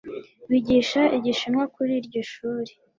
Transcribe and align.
Bigisha 0.49 1.01
Igishinwa 1.17 1.63
kuri 1.75 1.91
iryo 1.99 2.21
shuri 2.31 2.71